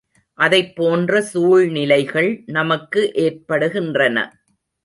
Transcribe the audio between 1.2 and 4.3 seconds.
சூழ்நிலைகள் நமக்கும் ஏற்படுகின்றன.